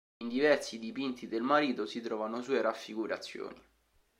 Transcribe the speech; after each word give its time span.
In 0.23 0.29
diversi 0.29 0.79
dipinti 0.79 1.27
del 1.27 1.43
marito 1.43 1.85
si 1.85 2.01
trovano 2.01 2.41
sue 2.41 2.59
raffigurazioni. 2.59 3.61